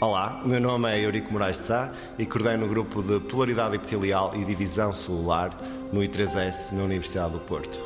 [0.00, 4.32] Olá, meu nome é Eurico Moraes de Sá e coordeno o grupo de Polaridade Epitelial
[4.36, 5.50] e Divisão Celular
[5.92, 7.80] no I3S na Universidade do Porto.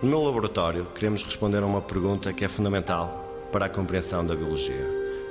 [0.00, 4.36] No meu laboratório, queremos responder a uma pergunta que é fundamental para a compreensão da
[4.36, 4.86] biologia.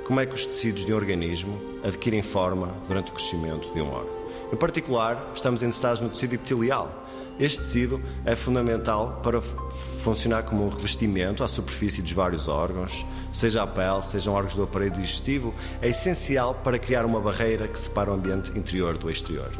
[0.06, 3.90] Como é que os tecidos de um organismo adquirem forma durante o crescimento de um
[3.90, 4.14] órgão?
[4.52, 7.06] Em particular, estamos interessados no tecido epitelial,
[7.38, 13.62] este tecido é fundamental para funcionar como um revestimento à superfície dos vários órgãos, seja
[13.62, 18.10] a pele, sejam órgãos do aparelho digestivo, é essencial para criar uma barreira que separa
[18.10, 19.52] o ambiente interior do exterior.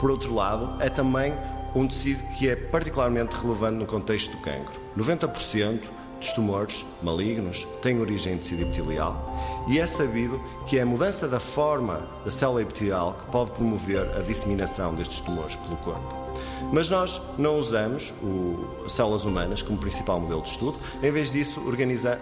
[0.00, 1.32] Por outro lado, é também
[1.74, 4.80] um tecido que é particularmente relevante no contexto do cancro.
[4.96, 5.82] 90%
[6.18, 11.28] dos tumores malignos têm origem em tecido epitelial e é sabido que é a mudança
[11.28, 16.26] da forma da célula epitelial que pode promover a disseminação destes tumores pelo corpo.
[16.72, 21.62] Mas nós não usamos o, células humanas como principal modelo de estudo, em vez disso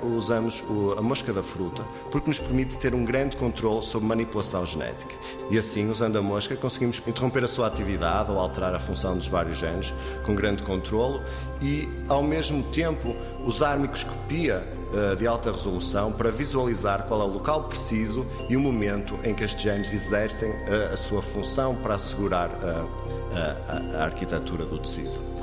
[0.02, 4.66] usamos o, a mosca da fruta, porque nos permite ter um grande controle sobre manipulação
[4.66, 5.14] genética.
[5.50, 9.28] E assim, usando a mosca, conseguimos interromper a sua atividade ou alterar a função dos
[9.28, 11.22] vários genes com grande controlo
[11.62, 17.26] e, ao mesmo tempo, usar microscopia eh, de alta resolução para visualizar qual é o
[17.26, 21.94] local preciso e o momento em que estes genes exercem eh, a sua função para
[21.94, 25.34] assegurar eh, a, a arquitetura do tecido.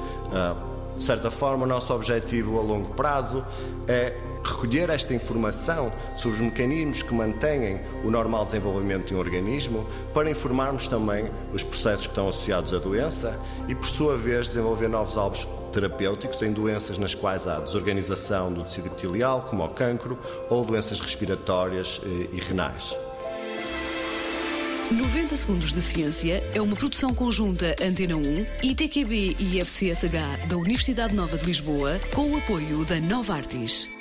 [0.96, 3.44] De certa forma, o nosso objetivo a longo prazo
[3.88, 9.86] é recolher esta informação sobre os mecanismos que mantêm o normal desenvolvimento de um organismo
[10.14, 14.88] para informarmos também os processos que estão associados à doença e, por sua vez, desenvolver
[14.88, 20.20] novos alvos terapêuticos em doenças nas quais há desorganização do tecido epitelial, como o cancro,
[20.50, 22.96] ou doenças respiratórias eh, e renais.
[24.92, 28.22] 90 Segundos de Ciência é uma produção conjunta Antena 1,
[28.62, 34.01] ITQB e FCSH da Universidade Nova de Lisboa, com o apoio da Nova Artis.